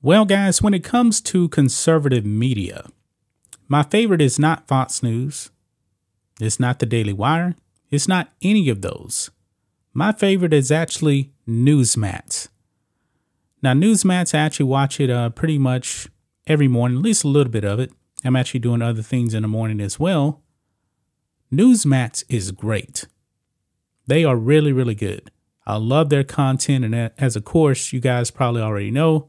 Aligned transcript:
Well, 0.00 0.26
guys, 0.26 0.62
when 0.62 0.74
it 0.74 0.84
comes 0.84 1.20
to 1.22 1.48
conservative 1.48 2.24
media, 2.24 2.88
my 3.66 3.82
favorite 3.82 4.22
is 4.22 4.38
not 4.38 4.68
Fox 4.68 5.02
News. 5.02 5.50
It's 6.40 6.60
not 6.60 6.78
the 6.78 6.86
Daily 6.86 7.12
Wire. 7.12 7.56
It's 7.90 8.06
not 8.06 8.30
any 8.40 8.68
of 8.68 8.80
those. 8.80 9.32
My 9.92 10.12
favorite 10.12 10.52
is 10.52 10.70
actually 10.70 11.32
Newsmax. 11.48 12.46
Now, 13.60 13.72
Newsmax, 13.72 14.36
I 14.36 14.38
actually 14.38 14.66
watch 14.66 15.00
it 15.00 15.10
uh, 15.10 15.30
pretty 15.30 15.58
much 15.58 16.06
every 16.46 16.68
morning, 16.68 16.98
at 16.98 17.04
least 17.04 17.24
a 17.24 17.28
little 17.28 17.50
bit 17.50 17.64
of 17.64 17.80
it. 17.80 17.90
I'm 18.24 18.36
actually 18.36 18.60
doing 18.60 18.82
other 18.82 19.02
things 19.02 19.34
in 19.34 19.42
the 19.42 19.48
morning 19.48 19.80
as 19.80 19.98
well. 19.98 20.44
Newsmax 21.52 22.22
is 22.28 22.52
great. 22.52 23.08
They 24.06 24.24
are 24.24 24.36
really, 24.36 24.72
really 24.72 24.94
good. 24.94 25.32
I 25.66 25.76
love 25.76 26.08
their 26.08 26.22
content, 26.22 26.84
and 26.84 27.10
as 27.18 27.34
of 27.34 27.44
course, 27.44 27.92
you 27.92 27.98
guys 27.98 28.30
probably 28.30 28.62
already 28.62 28.92
know, 28.92 29.28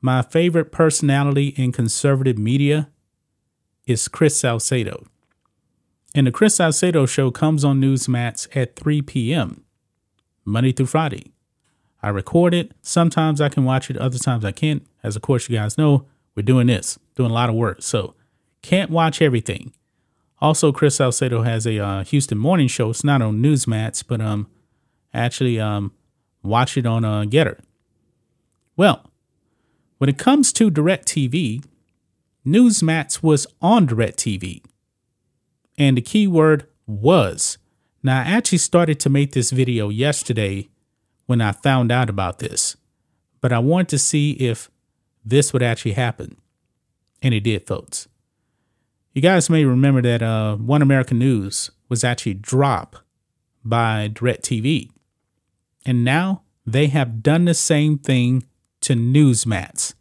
my 0.00 0.22
favorite 0.22 0.70
personality 0.70 1.48
in 1.56 1.72
conservative 1.72 2.38
media 2.38 2.90
is 3.86 4.08
Chris 4.08 4.38
Salcedo. 4.38 5.06
And 6.14 6.26
the 6.26 6.32
Chris 6.32 6.56
Salcedo 6.56 7.06
show 7.06 7.30
comes 7.30 7.64
on 7.64 7.80
Newsmax 7.80 8.48
at 8.56 8.76
3 8.76 9.02
p.m. 9.02 9.64
Monday 10.44 10.72
through 10.72 10.86
Friday. 10.86 11.32
I 12.02 12.10
record 12.10 12.54
it. 12.54 12.72
Sometimes 12.80 13.40
I 13.40 13.48
can 13.48 13.64
watch 13.64 13.90
it, 13.90 13.96
other 13.96 14.18
times 14.18 14.44
I 14.44 14.52
can't. 14.52 14.86
As 15.02 15.16
of 15.16 15.22
course 15.22 15.48
you 15.48 15.56
guys 15.56 15.76
know, 15.76 16.06
we're 16.34 16.42
doing 16.42 16.68
this, 16.68 16.98
doing 17.16 17.30
a 17.30 17.34
lot 17.34 17.48
of 17.48 17.56
work. 17.56 17.82
So 17.82 18.14
can't 18.62 18.90
watch 18.90 19.20
everything. 19.20 19.72
Also, 20.40 20.70
Chris 20.70 20.96
Salcedo 20.96 21.42
has 21.42 21.66
a 21.66 21.78
uh, 21.78 22.04
Houston 22.04 22.38
morning 22.38 22.68
show. 22.68 22.90
It's 22.90 23.02
not 23.02 23.20
on 23.20 23.42
Newsmax, 23.42 24.04
but 24.06 24.20
um, 24.20 24.46
actually 25.12 25.58
um, 25.58 25.92
watch 26.44 26.76
it 26.76 26.86
on 26.86 27.04
uh, 27.04 27.22
Gettr. 27.22 27.58
Well, 28.76 29.07
when 29.98 30.08
it 30.08 30.18
comes 30.18 30.52
to 30.54 30.70
DirecTV, 30.70 31.64
Newsmax 32.46 33.22
was 33.22 33.46
on 33.60 33.86
DirecTV. 33.86 34.64
And 35.76 35.96
the 35.96 36.02
key 36.02 36.26
word 36.26 36.66
was. 36.86 37.58
Now, 38.02 38.20
I 38.20 38.24
actually 38.24 38.58
started 38.58 38.98
to 39.00 39.10
make 39.10 39.32
this 39.32 39.50
video 39.50 39.88
yesterday 39.90 40.68
when 41.26 41.40
I 41.40 41.52
found 41.52 41.92
out 41.92 42.08
about 42.08 42.38
this, 42.38 42.76
but 43.40 43.52
I 43.52 43.58
wanted 43.58 43.88
to 43.90 43.98
see 43.98 44.32
if 44.32 44.70
this 45.24 45.52
would 45.52 45.62
actually 45.62 45.92
happen. 45.92 46.36
And 47.20 47.34
it 47.34 47.40
did, 47.40 47.66
folks. 47.66 48.08
You 49.12 49.20
guys 49.20 49.50
may 49.50 49.64
remember 49.64 50.00
that 50.02 50.22
uh, 50.22 50.56
One 50.56 50.80
American 50.80 51.18
News 51.18 51.70
was 51.88 52.04
actually 52.04 52.34
dropped 52.34 52.98
by 53.64 54.08
DirecTV. 54.08 54.90
And 55.84 56.04
now 56.04 56.42
they 56.64 56.86
have 56.86 57.22
done 57.22 57.44
the 57.44 57.54
same 57.54 57.98
thing 57.98 58.44
to 58.82 58.94
Newsmax. 58.94 59.94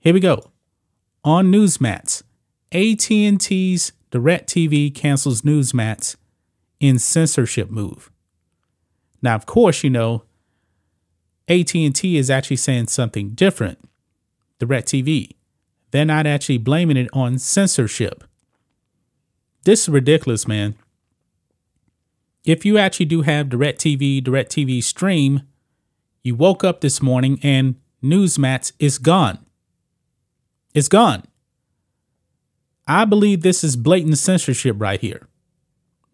Here 0.00 0.14
we 0.14 0.20
go. 0.20 0.50
On 1.24 1.50
Newsmax, 1.50 2.22
AT&T's 2.72 3.92
DirecTV 4.10 4.94
cancels 4.94 5.42
Newsmax 5.42 6.16
in 6.80 6.98
censorship 6.98 7.70
move. 7.70 8.10
Now, 9.22 9.34
of 9.34 9.46
course, 9.46 9.82
you 9.82 9.90
know, 9.90 10.24
AT&T 11.48 12.16
is 12.16 12.30
actually 12.30 12.56
saying 12.56 12.88
something 12.88 13.30
different. 13.30 13.78
DirecTV. 14.60 15.30
They're 15.90 16.04
not 16.04 16.26
actually 16.26 16.58
blaming 16.58 16.96
it 16.96 17.08
on 17.12 17.38
censorship. 17.38 18.24
This 19.64 19.82
is 19.82 19.88
ridiculous, 19.88 20.46
man. 20.46 20.74
If 22.44 22.64
you 22.64 22.76
actually 22.76 23.06
do 23.06 23.22
have 23.22 23.46
DirecTV, 23.48 24.22
DirecTV 24.22 24.82
Stream, 24.82 25.42
you 26.22 26.34
woke 26.34 26.62
up 26.62 26.80
this 26.80 27.00
morning 27.00 27.38
and 27.42 27.76
Newsmax 28.04 28.72
is 28.78 28.98
gone. 28.98 29.38
It's 30.74 30.88
gone. 30.88 31.24
I 32.86 33.06
believe 33.06 33.40
this 33.40 33.64
is 33.64 33.76
blatant 33.76 34.18
censorship 34.18 34.76
right 34.78 35.00
here. 35.00 35.26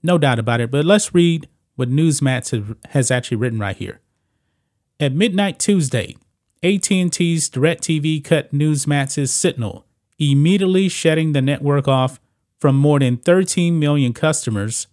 No 0.03 0.17
doubt 0.17 0.39
about 0.39 0.61
it, 0.61 0.71
but 0.71 0.85
let's 0.85 1.13
read 1.13 1.49
what 1.75 1.91
Newsmax 1.91 2.51
has- 2.51 2.77
has 2.91 3.11
actually 3.11 3.39
written 3.39 3.59
right 3.59 3.77
here. 3.77 4.01
At 5.01 5.15
midnight 5.15 5.59
Tuesday, 5.59 6.17
AT&T's 6.63 7.51
DirecTV 7.51 8.21
cut 8.23 8.53
Newsmax's 8.53 9.33
signal, 9.33 9.85
immediately 10.19 10.89
shutting 10.89 11.33
the 11.33 11.43
network 11.43 11.89
off 11.89 12.21
from 12.61 12.77
more 12.77 13.01
than 13.01 13.17
13 13.17 13.79
million 13.81 14.13
customers 14.13 14.87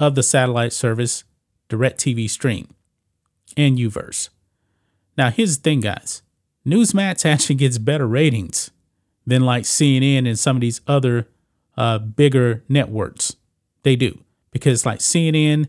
of 0.00 0.14
the 0.14 0.22
satellite 0.22 0.72
service 0.72 1.24
DirecTV 1.68 2.30
Stream 2.30 2.68
and 3.56 3.76
Uverse. 3.76 4.30
Now, 5.16 5.30
here's 5.30 5.56
the 5.56 5.62
thing, 5.62 5.80
guys. 5.80 6.22
Newsmax 6.66 7.24
actually 7.24 7.54
gets 7.54 7.78
better 7.78 8.06
ratings 8.06 8.70
than 9.26 9.42
like 9.44 9.64
CNN 9.64 10.26
and 10.26 10.38
some 10.38 10.56
of 10.56 10.60
these 10.60 10.80
other 10.86 11.28
uh, 11.76 11.98
bigger 11.98 12.64
networks. 12.68 13.36
They 13.82 13.96
do. 13.96 14.20
Because 14.50 14.84
like 14.84 15.00
CNN, 15.00 15.68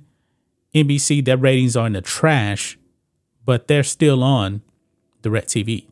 NBC, 0.73 1.23
their 1.23 1.37
ratings 1.37 1.75
are 1.75 1.87
in 1.87 1.93
the 1.93 2.01
trash, 2.01 2.77
but 3.45 3.67
they're 3.67 3.83
still 3.83 4.23
on 4.23 4.61
DirecTV. 5.21 5.87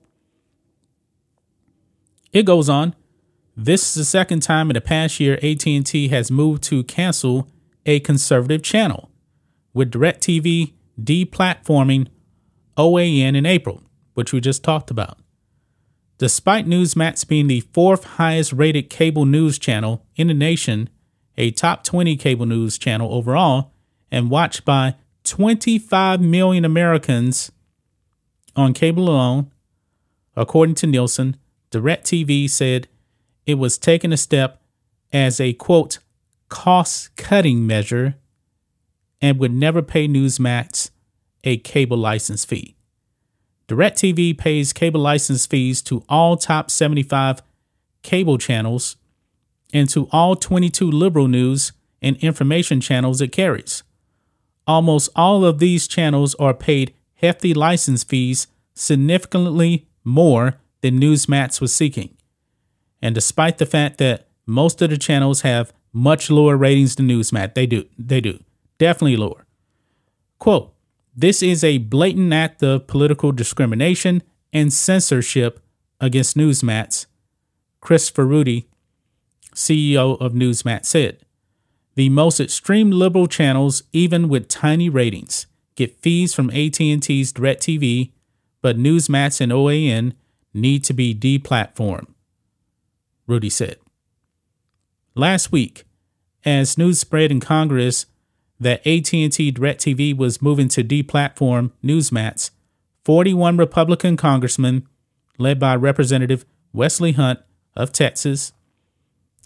It 2.31 2.45
goes 2.45 2.67
on. 2.69 2.95
This 3.55 3.87
is 3.89 3.93
the 3.93 4.05
second 4.05 4.41
time 4.41 4.69
in 4.69 4.73
the 4.73 4.81
past 4.81 5.19
year 5.19 5.35
AT&T 5.41 6.09
has 6.09 6.29
moved 6.29 6.63
to 6.63 6.83
cancel 6.83 7.47
a 7.85 8.01
conservative 8.01 8.61
channel, 8.61 9.09
with 9.73 9.91
DirecTV 9.91 10.73
deplatforming 10.99 12.07
OAN 12.77 13.35
in 13.35 13.45
April, 13.45 13.81
which 14.13 14.33
we 14.33 14.41
just 14.41 14.63
talked 14.63 14.91
about. 14.91 15.17
Despite 16.17 16.65
Newsmax 16.65 17.27
being 17.27 17.47
the 17.47 17.61
fourth 17.73 18.03
highest 18.03 18.53
rated 18.53 18.89
cable 18.89 19.25
news 19.25 19.59
channel 19.59 20.05
in 20.15 20.27
the 20.27 20.33
nation, 20.33 20.89
a 21.37 21.51
top 21.51 21.83
20 21.83 22.15
cable 22.15 22.45
news 22.45 22.77
channel 22.77 23.13
overall, 23.13 23.73
and 24.11 24.29
watched 24.29 24.63
by 24.63 24.95
25 25.25 26.21
million 26.21 26.63
Americans 26.63 27.51
on 28.55 28.73
cable 28.73 29.09
alone, 29.09 29.51
according 30.35 30.75
to 30.75 30.87
Nielsen, 30.87 31.35
DirecTV 31.71 32.49
said 32.49 32.87
it 33.45 33.55
was 33.55 33.77
taking 33.77 34.13
a 34.13 34.17
step 34.17 34.61
as 35.11 35.41
a 35.41 35.53
quote 35.53 35.99
cost 36.47 37.15
cutting 37.15 37.67
measure 37.67 38.15
and 39.21 39.39
would 39.39 39.53
never 39.53 39.81
pay 39.81 40.07
Newsmax 40.07 40.91
a 41.45 41.57
cable 41.57 41.97
license 41.97 42.43
fee. 42.43 42.75
DirecTV 43.67 44.37
pays 44.37 44.73
cable 44.73 45.01
license 45.01 45.45
fees 45.45 45.81
to 45.83 46.03
all 46.09 46.37
top 46.37 46.69
75 46.69 47.41
cable 48.03 48.37
channels 48.37 48.97
and 49.73 49.89
to 49.89 50.07
all 50.11 50.35
22 50.35 50.89
liberal 50.89 51.27
news 51.27 51.71
and 52.01 52.17
information 52.17 52.79
channels 52.81 53.21
it 53.21 53.31
carries. 53.31 53.83
Almost 54.67 55.09
all 55.15 55.45
of 55.45 55.59
these 55.59 55.87
channels 55.87 56.35
are 56.35 56.53
paid 56.53 56.93
hefty 57.15 57.53
license 57.53 58.03
fees, 58.03 58.47
significantly 58.73 59.87
more 60.03 60.55
than 60.81 60.99
Newsmax 60.99 61.61
was 61.61 61.73
seeking. 61.73 62.15
And 63.01 63.15
despite 63.15 63.57
the 63.57 63.65
fact 63.65 63.97
that 63.97 64.27
most 64.45 64.81
of 64.81 64.89
the 64.89 64.97
channels 64.97 65.41
have 65.41 65.73
much 65.91 66.29
lower 66.29 66.57
ratings 66.57 66.95
than 66.95 67.07
Newsmax, 67.07 67.55
they 67.55 67.65
do, 67.65 67.85
they 67.97 68.21
do, 68.21 68.39
definitely 68.77 69.17
lower. 69.17 69.45
Quote, 70.37 70.74
this 71.15 71.41
is 71.41 71.63
a 71.63 71.77
blatant 71.77 72.33
act 72.33 72.61
of 72.61 72.87
political 72.87 73.31
discrimination 73.31 74.21
and 74.51 74.73
censorship 74.73 75.59
against 76.01 76.35
Newsmax, 76.35 77.05
Christopher 77.79 78.25
Ruddy, 78.25 78.67
CEO 79.53 80.19
of 80.19 80.33
Newsmax, 80.33 80.85
said. 80.85 81.19
The 81.95 82.09
most 82.09 82.41
extreme 82.41 82.91
liberal 82.91 83.27
channels, 83.27 83.83
even 83.93 84.27
with 84.27 84.49
tiny 84.49 84.89
ratings, 84.89 85.47
get 85.75 86.01
fees 86.01 86.33
from 86.33 86.49
AT&T's 86.49 87.31
DirecTV, 87.31 88.11
but 88.61 88.77
Newsmax 88.77 89.39
and 89.39 89.51
OAN 89.51 90.13
need 90.53 90.83
to 90.83 90.93
be 90.93 91.15
deplatformed, 91.15 92.07
Ruddy 93.27 93.49
said. 93.49 93.77
Last 95.15 95.51
week, 95.51 95.85
as 96.43 96.77
news 96.77 96.99
spread 96.99 97.31
in 97.31 97.39
Congress 97.39 98.05
that 98.59 98.85
AT&T 98.87 99.29
DirecTV 99.29 100.15
was 100.15 100.41
moving 100.41 100.67
to 100.69 100.83
deplatform 100.83 101.71
Newsmax, 101.83 102.51
41 103.03 103.57
Republican 103.57 104.17
congressmen, 104.17 104.87
led 105.37 105.59
by 105.59 105.75
Representative 105.75 106.45
Wesley 106.73 107.13
Hunt 107.13 107.39
of 107.75 107.91
Texas, 107.91 108.53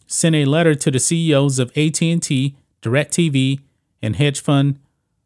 sent 0.05 0.35
a 0.35 0.45
letter 0.45 0.75
to 0.75 0.91
the 0.91 0.99
CEOs 0.99 1.59
of 1.59 1.69
AT&T, 1.69 2.55
DirecTV, 2.81 3.59
and 4.01 4.15
hedge 4.15 4.41
fund 4.41 4.79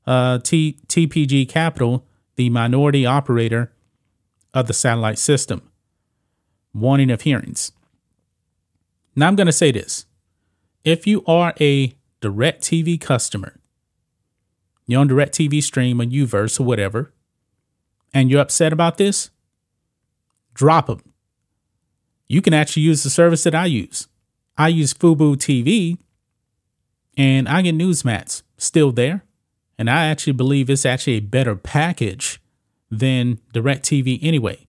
uh, 0.06 0.40
T- 0.40 0.80
TPG 0.88 1.48
Capital, 1.48 2.06
the 2.36 2.50
minority 2.50 3.06
operator 3.06 3.72
of 4.54 4.68
the 4.68 4.74
satellite 4.74 5.20
system, 5.20 5.70
warning 6.74 7.12
of 7.12 7.22
hearings. 7.22 7.72
Now 9.16 9.28
I'm 9.28 9.36
going 9.36 9.48
to 9.48 9.54
say 9.54 9.72
this. 9.72 10.06
If 10.84 11.08
you 11.08 11.24
are 11.26 11.54
a 11.60 11.96
DirecTV 12.22 13.00
customer, 13.00 13.60
you're 14.86 15.02
on 15.02 15.10
DirecTV 15.10 15.62
stream 15.64 16.02
or 16.02 16.06
Uverse 16.06 16.60
or 16.60 16.64
whatever, 16.64 17.14
and 18.14 18.30
you're 18.30 18.42
upset 18.42 18.74
about 18.74 18.98
this, 18.98 19.30
drop 20.54 20.88
them. 20.88 21.02
You 22.28 22.42
can 22.42 22.54
actually 22.54 22.84
use 22.84 23.04
the 23.04 23.10
service 23.10 23.44
that 23.44 23.56
I 23.56 23.66
use. 23.66 24.08
I 24.58 24.68
use 24.68 24.94
Fubo 24.94 25.36
TV, 25.36 25.98
and 27.18 27.48
I 27.48 27.62
get 27.62 27.76
Newsmax 27.76 28.44
still 28.58 28.92
there. 28.92 29.24
And 29.78 29.90
I 29.90 30.06
actually 30.06 30.34
believe 30.34 30.70
it's 30.70 30.86
actually 30.86 31.14
a 31.14 31.20
better 31.20 31.56
package 31.56 32.40
than 32.92 33.40
DirecTV 33.54 34.20
anyway. 34.22 34.68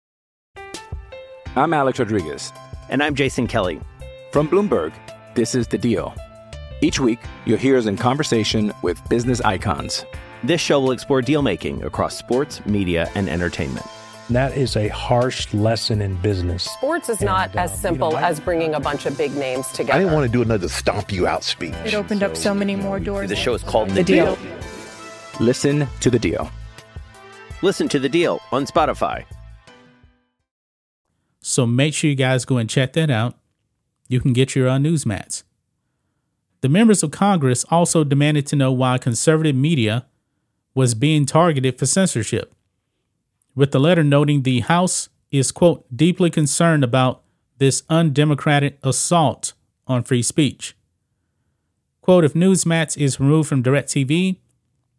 I'm 1.56 1.72
Alex 1.72 1.98
Rodriguez. 1.98 2.52
And 2.90 3.02
I'm 3.02 3.14
Jason 3.14 3.46
Kelly. 3.46 3.80
From 4.30 4.46
Bloomberg, 4.48 4.92
this 5.34 5.54
is 5.54 5.66
The 5.66 5.78
Deal. 5.78 6.14
Each 6.82 6.98
week, 7.00 7.18
you'll 7.44 7.58
hear 7.58 7.76
us 7.76 7.86
in 7.86 7.96
conversation 7.96 8.72
with 8.82 9.06
business 9.08 9.40
icons. 9.42 10.04
This 10.42 10.60
show 10.60 10.80
will 10.80 10.92
explore 10.92 11.20
deal 11.20 11.42
making 11.42 11.82
across 11.84 12.16
sports, 12.16 12.64
media, 12.64 13.10
and 13.14 13.28
entertainment. 13.28 13.86
That 14.30 14.56
is 14.56 14.76
a 14.76 14.88
harsh 14.88 15.52
lesson 15.52 16.00
in 16.00 16.14
business. 16.16 16.62
Sports 16.64 17.08
is 17.08 17.20
not 17.20 17.50
And, 17.50 17.58
uh, 17.58 17.62
as 17.64 17.72
you 17.72 17.76
simple 17.78 18.12
know, 18.12 18.16
I- 18.16 18.28
as 18.28 18.40
bringing 18.40 18.74
a 18.74 18.80
bunch 18.80 19.04
of 19.04 19.18
big 19.18 19.34
names 19.36 19.66
together. 19.68 19.92
I 19.94 19.98
didn't 19.98 20.14
want 20.14 20.24
to 20.26 20.32
do 20.32 20.40
another 20.40 20.68
stomp 20.68 21.12
you 21.12 21.26
out 21.26 21.42
speech. 21.44 21.74
It 21.84 21.94
opened 21.94 22.22
up 22.22 22.36
so 22.36 22.54
many 22.54 22.76
more 22.76 23.00
doors. 23.00 23.28
The 23.28 23.36
show 23.36 23.54
is 23.54 23.62
called 23.62 23.90
The, 23.90 23.94
The 23.96 24.04
Deal. 24.04 24.38
Listen 25.40 25.86
to 26.00 26.10
The 26.10 26.18
Deal. 26.18 26.50
Listen 27.62 27.88
to 27.88 27.98
The 27.98 28.08
Deal 28.08 28.40
on 28.52 28.66
Spotify. 28.66 29.24
So 31.42 31.66
make 31.66 31.92
sure 31.92 32.08
you 32.08 32.16
guys 32.16 32.44
go 32.44 32.56
and 32.58 32.70
check 32.70 32.92
that 32.94 33.10
out. 33.10 33.34
You 34.08 34.20
can 34.20 34.32
get 34.32 34.54
your 34.54 34.68
uh, 34.68 34.78
Newsmax. 34.78 35.42
The 36.60 36.68
members 36.68 37.02
of 37.02 37.10
Congress 37.10 37.64
also 37.70 38.04
demanded 38.04 38.46
to 38.48 38.56
know 38.56 38.72
why 38.72 38.98
conservative 38.98 39.56
media 39.56 40.06
was 40.74 40.94
being 40.94 41.26
targeted 41.26 41.78
for 41.78 41.86
censorship, 41.86 42.52
with 43.54 43.72
the 43.72 43.80
letter 43.80 44.04
noting 44.04 44.42
the 44.42 44.60
House 44.60 45.08
is, 45.30 45.52
quote, 45.52 45.84
deeply 45.94 46.30
concerned 46.30 46.84
about 46.84 47.22
this 47.58 47.82
undemocratic 47.88 48.78
assault 48.82 49.52
on 49.86 50.02
free 50.02 50.22
speech. 50.22 50.76
Quote, 52.00 52.24
if 52.24 52.34
Newsmax 52.34 52.96
is 52.96 53.20
removed 53.20 53.48
from 53.48 53.62
DirecTV 53.62 54.36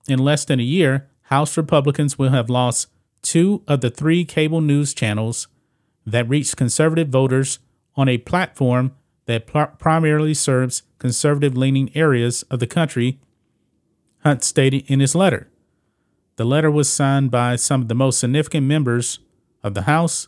in 0.07 0.19
less 0.19 0.45
than 0.45 0.59
a 0.59 0.63
year, 0.63 1.09
House 1.23 1.57
Republicans 1.57 2.17
will 2.17 2.29
have 2.29 2.49
lost 2.49 2.87
two 3.21 3.63
of 3.67 3.81
the 3.81 3.89
three 3.89 4.25
cable 4.25 4.61
news 4.61 4.93
channels 4.93 5.47
that 6.05 6.27
reach 6.27 6.55
conservative 6.55 7.09
voters 7.09 7.59
on 7.95 8.09
a 8.09 8.17
platform 8.17 8.93
that 9.25 9.47
pr- 9.47 9.75
primarily 9.77 10.33
serves 10.33 10.83
conservative 10.99 11.57
leaning 11.57 11.95
areas 11.95 12.43
of 12.43 12.59
the 12.59 12.67
country, 12.67 13.19
Hunt 14.23 14.43
stated 14.43 14.83
in 14.87 14.99
his 14.99 15.15
letter. 15.15 15.49
The 16.35 16.45
letter 16.45 16.71
was 16.71 16.89
signed 16.89 17.31
by 17.31 17.55
some 17.55 17.81
of 17.81 17.87
the 17.87 17.95
most 17.95 18.19
significant 18.19 18.67
members 18.67 19.19
of 19.63 19.73
the 19.73 19.83
House, 19.83 20.27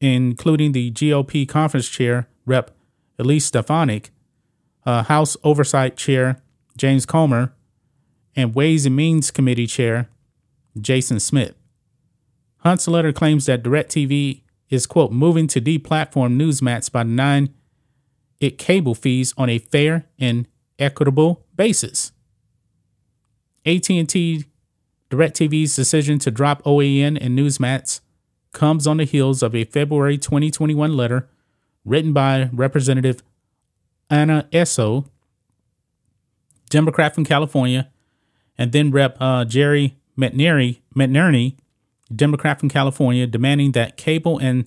including 0.00 0.72
the 0.72 0.90
GOP 0.90 1.48
conference 1.48 1.88
chair, 1.88 2.28
Rep. 2.44 2.70
Elise 3.18 3.44
Stefanik, 3.46 4.10
uh, 4.84 5.04
House 5.04 5.36
Oversight 5.44 5.96
Chair 5.96 6.42
James 6.76 7.06
Comer, 7.06 7.54
and 8.34 8.54
Ways 8.54 8.86
and 8.86 8.96
Means 8.96 9.30
Committee 9.30 9.66
Chair 9.66 10.08
Jason 10.80 11.20
Smith. 11.20 11.54
Hunt's 12.58 12.88
letter 12.88 13.12
claims 13.12 13.46
that 13.46 13.62
DirecTV 13.62 14.42
is, 14.70 14.86
quote, 14.86 15.12
moving 15.12 15.46
to 15.48 15.60
deplatform 15.60 16.36
Newsmax 16.36 16.90
by 16.90 17.02
denying 17.02 17.52
it 18.42 18.58
cable 18.58 18.94
fees 18.94 19.32
on 19.36 19.48
a 19.48 19.58
fair 19.58 20.06
and 20.18 20.48
equitable 20.78 21.46
basis. 21.54 22.12
AT&T 23.64 24.44
DirecTV's 25.10 25.76
decision 25.76 26.18
to 26.18 26.30
drop 26.30 26.62
OAN 26.64 27.18
and 27.20 27.38
Newsmax 27.38 28.00
comes 28.52 28.86
on 28.86 28.96
the 28.96 29.04
heels 29.04 29.42
of 29.42 29.54
a 29.54 29.64
February 29.64 30.18
2021 30.18 30.96
letter 30.96 31.28
written 31.84 32.12
by 32.12 32.48
Representative 32.52 33.22
Anna 34.10 34.48
Eshoo, 34.52 35.06
Democrat 36.68 37.14
from 37.14 37.24
California, 37.24 37.90
and 38.58 38.72
then 38.72 38.90
Rep. 38.90 39.16
Uh, 39.20 39.44
Jerry 39.44 39.96
McNerney, 40.18 40.80
McNerney, 40.94 41.56
Democrat 42.14 42.60
from 42.60 42.68
California, 42.68 43.26
demanding 43.26 43.72
that 43.72 43.96
cable 43.96 44.38
and 44.38 44.66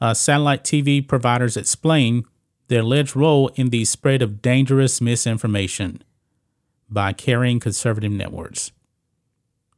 uh, 0.00 0.14
satellite 0.14 0.64
TV 0.64 1.06
providers 1.06 1.56
explain 1.56 2.24
their 2.70 2.82
alleged 2.82 3.16
role 3.16 3.48
in 3.56 3.70
the 3.70 3.84
spread 3.84 4.22
of 4.22 4.40
dangerous 4.40 5.00
misinformation 5.00 6.00
by 6.88 7.12
carrying 7.12 7.58
conservative 7.58 8.12
networks. 8.12 8.70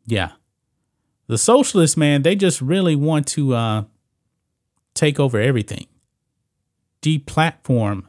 Yeah. 0.06 0.32
The 1.26 1.38
socialists, 1.38 1.96
man, 1.96 2.20
they 2.20 2.36
just 2.36 2.60
really 2.60 2.94
want 2.94 3.26
to 3.28 3.54
uh, 3.54 3.84
take 4.92 5.18
over 5.18 5.40
everything, 5.40 5.86
deplatform 7.00 8.02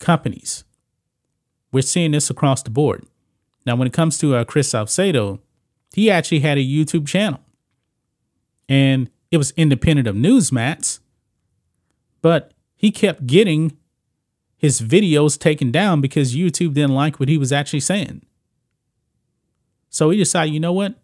companies. 0.00 0.64
We're 1.70 1.82
seeing 1.82 2.10
this 2.10 2.30
across 2.30 2.64
the 2.64 2.70
board. 2.70 3.06
Now, 3.64 3.76
when 3.76 3.86
it 3.86 3.92
comes 3.92 4.18
to 4.18 4.34
uh, 4.34 4.42
Chris 4.42 4.70
Salcedo, 4.70 5.38
he 5.94 6.10
actually 6.10 6.40
had 6.40 6.58
a 6.58 6.64
YouTube 6.64 7.06
channel, 7.06 7.38
and 8.68 9.08
it 9.30 9.36
was 9.36 9.52
independent 9.52 10.08
of 10.08 10.16
Newsmax, 10.16 10.98
but 12.22 12.54
he 12.80 12.90
kept 12.90 13.26
getting 13.26 13.76
his 14.56 14.80
videos 14.80 15.38
taken 15.38 15.70
down 15.70 16.00
because 16.00 16.34
YouTube 16.34 16.72
didn't 16.72 16.94
like 16.94 17.20
what 17.20 17.28
he 17.28 17.36
was 17.36 17.52
actually 17.52 17.80
saying. 17.80 18.22
So 19.90 20.08
he 20.08 20.16
decided, 20.16 20.54
you 20.54 20.60
know 20.60 20.72
what? 20.72 20.94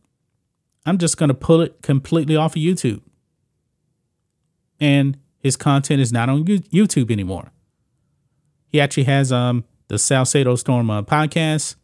I'm 0.86 0.96
just 0.96 1.18
going 1.18 1.28
to 1.28 1.34
pull 1.34 1.60
it 1.60 1.82
completely 1.82 2.34
off 2.34 2.56
of 2.56 2.62
YouTube. 2.62 3.02
And 4.80 5.18
his 5.36 5.54
content 5.54 6.00
is 6.00 6.10
not 6.10 6.30
on 6.30 6.46
YouTube 6.46 7.10
anymore. 7.10 7.52
He 8.68 8.80
actually 8.80 9.04
has 9.04 9.30
um 9.30 9.64
the 9.88 9.98
Salcedo 9.98 10.56
Storm 10.56 10.88
uh, 10.90 11.02
podcast. 11.02 11.76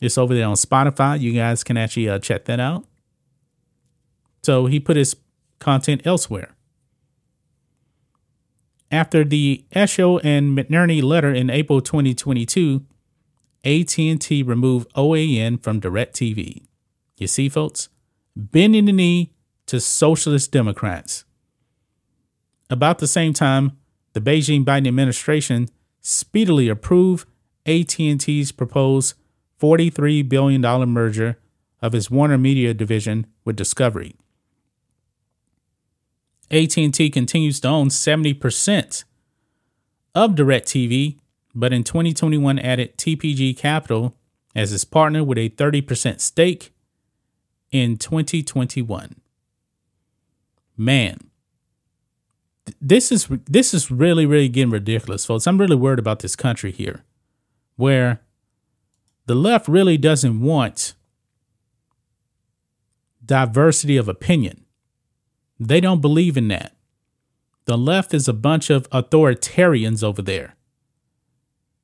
It's 0.00 0.18
over 0.18 0.34
there 0.34 0.48
on 0.48 0.54
Spotify. 0.54 1.20
You 1.20 1.32
guys 1.32 1.62
can 1.62 1.76
actually 1.76 2.08
uh, 2.08 2.18
check 2.18 2.46
that 2.46 2.58
out. 2.58 2.84
So 4.42 4.66
he 4.66 4.80
put 4.80 4.96
his 4.96 5.14
content 5.60 6.02
elsewhere. 6.04 6.56
After 8.90 9.24
the 9.24 9.64
Eshoo 9.74 10.20
and 10.22 10.56
McNerney 10.56 11.02
letter 11.02 11.34
in 11.34 11.50
April 11.50 11.80
2022, 11.80 12.84
AT&T 13.64 14.42
removed 14.44 14.92
OAN 14.94 15.60
from 15.62 15.80
DirecTV. 15.80 16.66
You 17.16 17.26
see, 17.26 17.48
folks, 17.48 17.88
bending 18.36 18.84
the 18.84 18.92
knee 18.92 19.32
to 19.66 19.80
socialist 19.80 20.52
Democrats. 20.52 21.24
About 22.70 22.98
the 22.98 23.08
same 23.08 23.32
time, 23.32 23.76
the 24.12 24.20
Beijing 24.20 24.64
Biden 24.64 24.86
administration 24.86 25.68
speedily 26.00 26.68
approved 26.68 27.28
AT&T's 27.66 28.52
proposed 28.52 29.14
$43 29.60 30.28
billion 30.28 30.62
merger 30.88 31.38
of 31.82 31.94
its 31.94 32.10
Warner 32.10 32.38
Media 32.38 32.72
division 32.72 33.26
with 33.44 33.56
Discovery. 33.56 34.14
AT&T 36.50 37.10
continues 37.10 37.60
to 37.60 37.68
own 37.68 37.88
70% 37.88 39.04
of 40.14 40.32
DirecTV, 40.32 41.18
but 41.54 41.72
in 41.72 41.82
2021 41.84 42.58
added 42.58 42.96
TPG 42.96 43.56
Capital 43.56 44.14
as 44.54 44.72
its 44.72 44.84
partner 44.84 45.22
with 45.24 45.38
a 45.38 45.50
30% 45.50 46.20
stake 46.20 46.72
in 47.70 47.96
2021. 47.96 49.16
Man, 50.76 51.18
this 52.80 53.10
is 53.10 53.28
this 53.48 53.72
is 53.72 53.90
really 53.90 54.26
really 54.26 54.48
getting 54.48 54.70
ridiculous, 54.70 55.24
folks. 55.24 55.46
I'm 55.46 55.58
really 55.58 55.76
worried 55.76 55.98
about 55.98 56.18
this 56.18 56.36
country 56.36 56.72
here, 56.72 57.04
where 57.76 58.20
the 59.26 59.34
left 59.34 59.68
really 59.68 59.96
doesn't 59.96 60.40
want 60.40 60.94
diversity 63.24 63.96
of 63.96 64.08
opinion. 64.08 64.65
They 65.58 65.80
don't 65.80 66.00
believe 66.00 66.36
in 66.36 66.48
that. 66.48 66.74
The 67.64 67.78
left 67.78 68.14
is 68.14 68.28
a 68.28 68.32
bunch 68.32 68.70
of 68.70 68.88
authoritarians 68.90 70.04
over 70.04 70.22
there. 70.22 70.54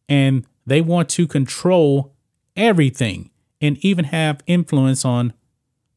And 0.09 0.47
They 0.67 0.81
want 0.81 1.09
to 1.11 1.27
control 1.27 2.15
everything 2.57 3.31
and 3.61 3.79
even 3.85 4.07
have 4.07 4.43
influence 4.47 5.05
on 5.05 5.33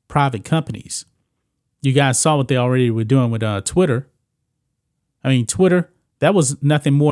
private 0.08 0.44
companies. 0.44 1.06
You 1.82 1.94
guys 1.94 2.20
saw 2.20 2.38
what 2.38 2.48
they 2.48 2.58
already 2.58 2.90
were 2.90 3.04
doing 3.04 3.30
with 3.30 3.44
uh, 3.44 3.62
Twitter. 3.62 4.08
I 5.24 5.30
mean, 5.30 5.46
Twitter, 5.46 5.92
that 6.20 6.34
was 6.34 6.62
nothing 6.64 6.94
more 6.94 7.12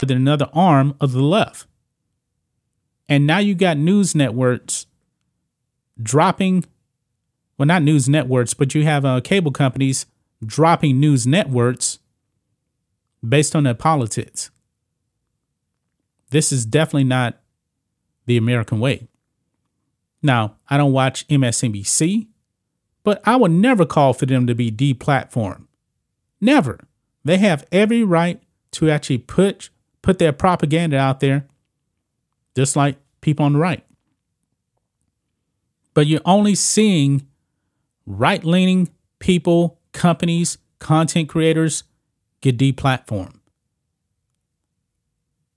With 0.00 0.10
another 0.10 0.48
arm 0.52 0.94
of 1.00 1.12
the 1.12 1.22
left. 1.22 1.66
And 3.08 3.26
now 3.26 3.38
you 3.38 3.54
got 3.54 3.78
news 3.78 4.14
networks 4.14 4.86
dropping, 6.02 6.64
well, 7.56 7.66
not 7.66 7.82
news 7.82 8.08
networks, 8.08 8.54
but 8.54 8.74
you 8.74 8.84
have 8.84 9.04
uh, 9.04 9.20
cable 9.20 9.52
companies 9.52 10.06
dropping 10.44 11.00
news 11.00 11.26
networks 11.26 11.98
based 13.26 13.56
on 13.56 13.64
their 13.64 13.74
politics. 13.74 14.50
This 16.30 16.52
is 16.52 16.66
definitely 16.66 17.04
not 17.04 17.40
the 18.26 18.36
American 18.36 18.80
way. 18.80 19.06
Now, 20.22 20.56
I 20.68 20.76
don't 20.76 20.92
watch 20.92 21.26
MSNBC, 21.28 22.26
but 23.04 23.20
I 23.24 23.36
would 23.36 23.52
never 23.52 23.86
call 23.86 24.12
for 24.12 24.26
them 24.26 24.46
to 24.48 24.54
be 24.54 24.72
deplatformed. 24.72 25.66
Never. 26.40 26.80
They 27.24 27.38
have 27.38 27.66
every 27.70 28.02
right 28.02 28.42
to 28.72 28.90
actually 28.90 29.18
put 29.18 29.70
put 30.06 30.20
their 30.20 30.32
propaganda 30.32 30.96
out 30.96 31.18
there, 31.18 31.48
just 32.54 32.76
like 32.76 32.96
people 33.22 33.44
on 33.44 33.54
the 33.54 33.58
right. 33.58 33.84
But 35.94 36.06
you're 36.06 36.20
only 36.24 36.54
seeing 36.54 37.26
right 38.06 38.44
leaning 38.44 38.88
people, 39.18 39.80
companies, 39.90 40.58
content 40.78 41.28
creators 41.28 41.82
get 42.40 42.56
deplatformed. 42.56 43.40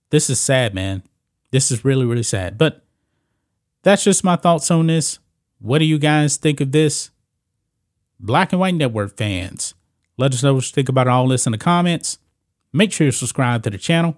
This 0.10 0.32
is 0.32 0.42
sad, 0.42 0.74
man. 0.74 1.04
This 1.52 1.70
is 1.70 1.86
really, 1.86 2.08
really 2.08 2.24
sad. 2.24 2.58
But 2.58 2.84
that's 3.84 4.04
just 4.04 4.24
my 4.24 4.36
thoughts 4.36 4.72
on 4.72 4.88
this. 4.88 5.20
What 5.60 5.78
do 5.78 5.86
you 5.86 6.00
guys 6.00 6.38
think 6.38 6.60
of 6.60 6.72
this? 6.72 7.12
Black 8.20 8.52
and 8.52 8.60
White 8.60 8.74
Network 8.74 9.16
fans, 9.16 9.76
let 10.18 10.34
us 10.34 10.42
know 10.42 10.56
what 10.56 10.66
you 10.66 10.74
think 10.74 10.90
about 10.90 11.08
all 11.08 11.28
this 11.28 11.46
in 11.46 11.52
the 11.52 11.60
comments. 11.60 12.18
Make 12.74 12.92
sure 12.92 13.06
you 13.06 13.12
subscribe 13.12 13.62
to 13.62 13.70
the 13.70 13.78
channel, 13.78 14.18